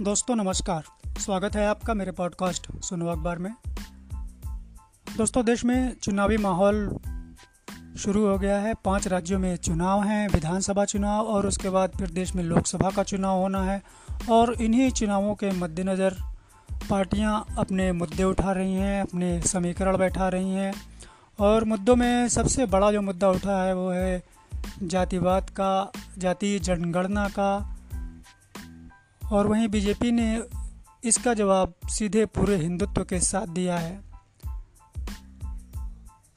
[0.00, 0.82] दोस्तों, नमस्कार।
[1.20, 3.54] स्वागत है आपका मेरे पॉडकास्ट सुनो अखबार में।
[5.16, 6.98] दोस्तों, देश में चुनावी माहौल
[7.98, 12.10] शुरू हो गया है। पाँच राज्यों में चुनाव हैं, विधानसभा चुनाव और उसके बाद फिर
[12.10, 13.82] देश में लोकसभा का चुनाव होना है
[14.30, 16.16] और इन्हीं चुनावों के मद्देनज़र
[16.90, 20.72] पार्टियाँ अपने मुद्दे उठा रही हैं, अपने समीकरण बैठा रही हैं
[21.38, 24.22] और मुद्दों में सबसे बड़ा जो मुद्दा उठा है वो है
[24.82, 27.77] जातिवाद का, जाति जनगणना का
[29.32, 30.42] और वहीं बीजेपी ने
[31.04, 34.00] इसका जवाब सीधे पूरे हिंदुत्व के साथ दिया है।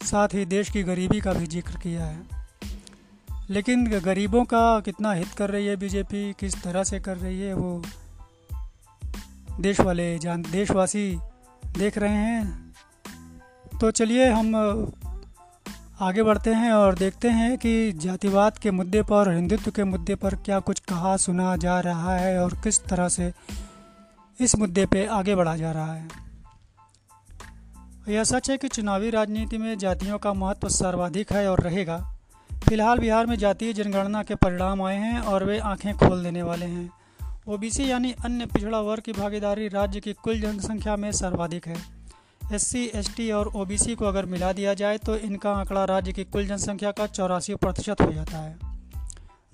[0.04, 2.42] साथ ही देश की गरीबी का भी ज़िक्र किया है।
[3.50, 7.54] लेकिन गरीबों का कितना हित कर रही है बीजेपी किस तरह से कर रही है
[7.54, 7.84] वो
[9.60, 11.20] देश वाले जान, देशवासी
[11.78, 12.74] देख रहे हैं।
[13.82, 14.52] तो चलिए हम
[16.02, 20.36] आगे बढ़ते हैं और देखते हैं कि जातिवाद के मुद्दे पर, हिंदुत्व के मुद्दे पर
[20.36, 23.34] क्या कुछ कहा, सुना जा रहा है और किस तरह से
[24.40, 26.08] इस मुद्दे पे आगे बढ़ा जा रहा है।
[28.10, 32.16] यह सच है कि चुनावी राजनीति में जातियों का महत्व सर्वाधिक है और रहेगा।
[32.70, 36.66] फ़िलहाल बिहार में जातीय जनगणना के परिणाम आए हैं और वे आँखें खोल देने वाले
[36.66, 36.90] हैं।
[37.48, 42.01] ओबीसी यानी अन्य पिछड़ा वर्ग की भागीदारी राज्य की कुल जनसंख्या में सर्वाधिक है।
[42.52, 46.48] एस सी और ओबीसी को अगर मिला दिया जाए तो इनका आंकड़ा राज्य की कुल
[46.48, 48.58] जनसंख्या का चौरासी प्रतिशत हो जाता है।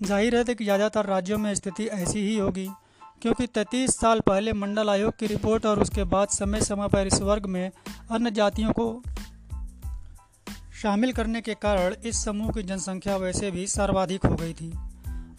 [0.01, 2.67] ज़ाहिर है कि ज़्यादातर राज्यों में स्थिति ऐसी ही होगी,
[3.21, 7.21] क्योंकि तैतीस साल पहले मंडल आयोग की रिपोर्ट और उसके बाद समय समय पर इस
[7.21, 7.69] वर्ग में
[8.11, 8.89] अन्य जातियों को
[10.81, 14.71] शामिल करने के कारण इस समूह की जनसंख्या वैसे भी सर्वाधिक हो गई थी।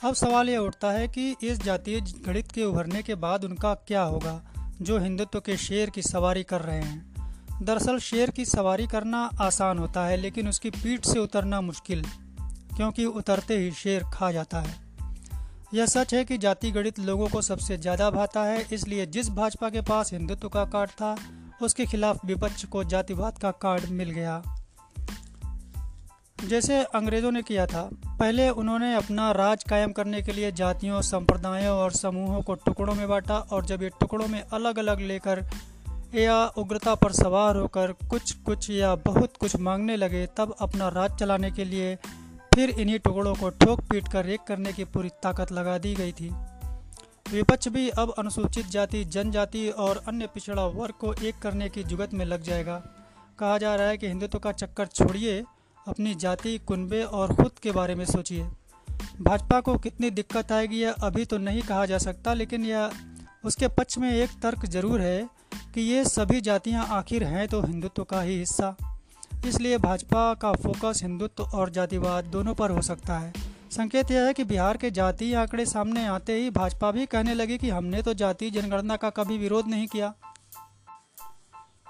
[0.04, 4.02] अब सवाल यह उठता है कि इस जातीय गणित के उभरने के बाद उनका क्या
[4.02, 4.40] होगा,
[4.82, 7.07] जो हिंदुत्व के शेर की सवारी कर रहे हैं?
[7.62, 12.04] दरअसल शेर की सवारी करना आसान होता है, लेकिन उसकी पीठ से उतरना मुश्किल,
[12.76, 14.76] क्योंकि उतरते ही शेर खा जाता है।
[15.74, 19.70] यह सच है कि जाति गणित लोगों को सबसे ज़्यादा भाता है, इसलिए जिस भाजपा
[19.70, 21.16] के पास हिंदुत्व का कार्ड था,
[21.62, 24.42] उसके खिलाफ विपक्ष को जातिवाद का कार्ड मिल गया।
[26.44, 31.76] जैसे अंग्रेज़ों ने किया था, पहले उन्होंने अपना राज कायम करने के लिए जातियों, संप्रदायों
[31.78, 35.42] और समूहों को टुकड़ों में बांटा और जब ये टुकड़ों में अलग अलग लेकर
[36.14, 41.18] या उग्रता पर सवार होकर कुछ कुछ या बहुत कुछ मांगने लगे, तब अपना राज
[41.18, 41.94] चलाने के लिए
[42.54, 46.12] फिर इन्हीं टुकड़ों को ठोक पीट कर एक करने की पूरी ताकत लगा दी गई
[46.12, 46.30] थी।
[47.26, 52.14] विपक्ष भी अब अनुसूचित जाति, जनजाति और अन्य पिछड़ा वर्ग को एक करने की जुगत
[52.14, 52.82] में लग जाएगा।
[53.38, 55.42] कहा जा रहा है कि हिंदुत्व का चक्कर छोड़िए,
[55.86, 58.48] अपनी जाति, कुनबे और खुद के बारे में सोचिए।
[59.20, 62.90] भाजपा को कितनी दिक्कत आएगी यह अभी तो नहीं कहा जा सकता, लेकिन यह
[63.44, 65.28] उसके पक्ष में एक तर्क ज़रूर है
[65.74, 68.76] कि ये सभी जातियाँ आखिर हैं तो हिंदुत्व का ही हिस्सा।
[69.46, 73.32] इसलिए भाजपा का फोकस हिंदुत्व और जातिवाद दोनों पर हो सकता है।
[73.70, 77.58] संकेत यह है कि बिहार के जातीय आंकड़े सामने आते ही भाजपा भी कहने लगी
[77.58, 80.12] कि हमने तो जातीय जनगणना का कभी विरोध नहीं किया।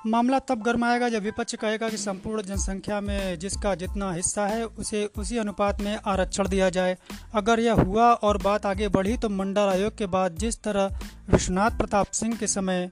[0.07, 5.05] मामला तब गर्माएगा जब विपक्ष कहेगा कि संपूर्ण जनसंख्या में जिसका जितना हिस्सा है, उसे
[5.19, 6.97] उसी अनुपात में आरक्षण दिया जाए।
[7.35, 10.99] अगर यह हुआ और बात आगे बढ़ी तो मंडल आयोग के बाद जिस तरह
[11.31, 12.91] विश्वनाथ प्रताप सिंह के समय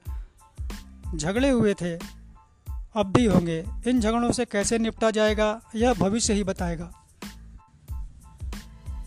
[1.14, 1.94] झगड़े हुए थे।
[2.96, 6.90] अब भी होंगे। इन झगड़ों से कैसे निपटा जाएगा, यह भविष्य ही बताएगा।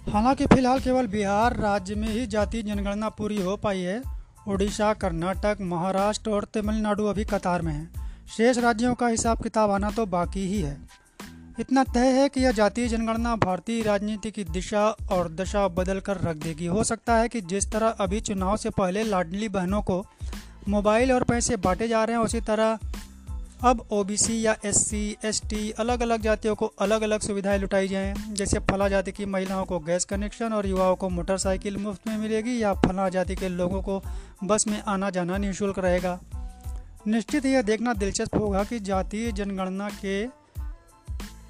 [0.10, 4.02] हालाँकि फ़िलहाल केवल बिहार राज्य में ही जातीय जनगणना पूरी हो पाई है।
[4.48, 7.90] उड़ीसा कर्नाटक, महाराष्ट्र और तमिलनाडु अभी कतार में है।
[8.38, 10.78] शेष राज्यों का हिसाब किताब आना तो बाकी ही है।
[11.60, 16.18] इतना तय है कि यह जातीय जनगणना भारतीय राजनीति की दिशा और दशा बदल कर
[16.18, 20.06] रख देगी। हो सकता है कि जिस तरह अभी चुनाव से पहले लाडली बहनों को
[20.70, 22.80] मोबाइल और पैसे बांटे जा रहे हैं उसी तरह
[23.64, 28.60] अब ओबीसी या एससी, एसटी अलग अलग जातियों को अलग अलग सुविधाएँ लुटाई जाएँ जैसे
[28.60, 32.74] फला जाति की महिलाओं को गैस कनेक्शन और युवाओं को मोटरसाइकिल मुफ़्त में मिलेगी या
[32.74, 34.04] फला जाति के लोगों को
[34.44, 36.20] बस में आना जाना निःशुल्क रहेगा।
[37.08, 40.39] निश्चित यह देखना दिलचस्प होगा कि जातीय जनगणना के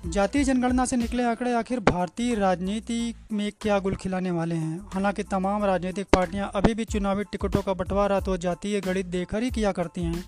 [0.09, 4.79] जातीय जनगणना से निकले आंकड़े आखिर भारतीय राजनीति में क्या गुल खिलाने वाले हैं?
[4.93, 9.49] हालाँकि तमाम राजनीतिक पार्टियाँ अभी भी चुनावी टिकटों का बंटवारा तो जातीय गणित देकर ही
[9.51, 10.23] किया करती हैं।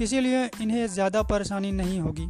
[0.00, 2.26] इसीलिए इन्हें ज़्यादा परेशानी नहीं होगी।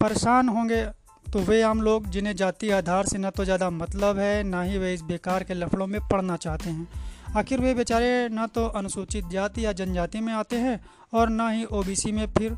[0.00, 0.84] परेशान होंगे
[1.26, 4.78] तो वे आम लोग जिन्हें जातीय आधार से न तो ज़्यादा मतलब है, ना ही
[4.78, 6.88] वे इस बेकार के लफड़ों में पढ़ना चाहते हैं।
[7.36, 10.78] आखिर वे बेचारे न तो अनुसूचित जाति या जनजाति में आते हैं
[11.14, 12.56] और ना ही ओबीसी में फिर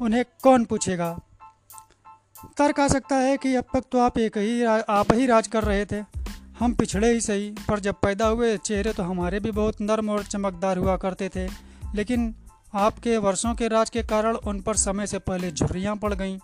[0.00, 1.16] उन्हें कौन पूछेगा?
[2.58, 5.64] तर्क आ सकता है कि अब तक तो आप एक ही आप ही राज कर
[5.64, 6.02] रहे थे।
[6.58, 10.22] हम पिछड़े ही सही, पर जब पैदा हुए चेहरे तो हमारे भी बहुत नर्म और
[10.24, 11.46] चमकदार हुआ करते थे।
[11.94, 12.34] लेकिन
[12.76, 16.38] आपके वर्षों के राज के कारण उन पर समय से पहले झुर्रियाँ पड़ गईं।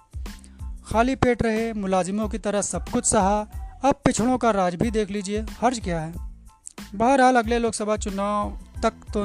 [0.86, 3.40] खाली पेट रहे, मुलाजिमों की तरह सब कुछ सहा।
[3.84, 6.12] अब पिछड़ों का राज भी देख लीजिए, हर्ज क्या है?
[6.94, 9.24] बहरहाल अगले लोकसभा चुनाव तक तो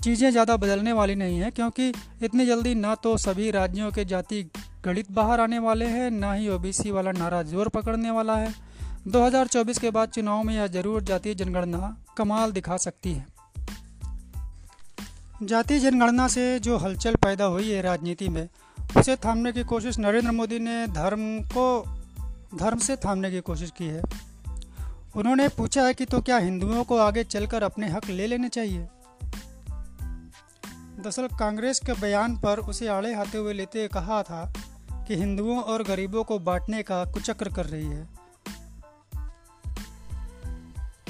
[0.00, 1.88] चीज़ें ज़्यादा बदलने वाली नहीं हैं, क्योंकि
[2.22, 4.42] इतनी जल्दी ना तो सभी राज्यों के जाति
[4.84, 8.54] गणित बाहर आने वाले हैं, ना ही ओबीसी वाला नारा ज़ोर पकड़ने वाला है।
[9.06, 13.26] 2024 के बाद चुनाव में यह ज़रूर जातीय जनगणना कमाल दिखा सकती है।
[15.42, 18.48] जातीय जनगणना से जो हलचल पैदा हुई है राजनीति में,
[18.96, 21.84] उसे थामने की कोशिश नरेंद्र मोदी ने धर्म को,
[22.54, 24.02] धर्म से थामने की कोशिश की है।
[25.16, 28.88] उन्होंने पूछा है कि तो क्या हिंदुओं को आगे चलकर अपने हक ले लेने चाहिए?
[30.98, 34.52] दरअसल कांग्रेस के बयान पर उसे आड़े हाथे हुए लेते कहा था
[35.08, 38.08] कि हिंदुओं और गरीबों को बांटने का कुचक्र कर रही है।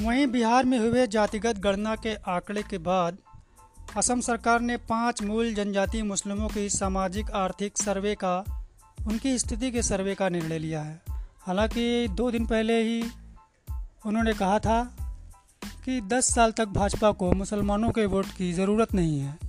[0.00, 3.18] वहीं बिहार में हुए जातिगत गणना के आंकड़े के बाद
[3.96, 8.64] असम सरकार ने पाँच मूल जनजातीय मुस्लिमों की सामाजिक आर्थिक सर्वे का,
[9.06, 11.02] उनकी स्थिति के सर्वे का निर्णय लिया है।
[11.40, 13.04] हालाँकि दो दिन पहले ही
[14.06, 14.96] उन्होंने कहा था
[15.84, 19.43] कि 10 साल तक भाजपा को मुसलमानों के वोट की ज़रूरत नहीं है।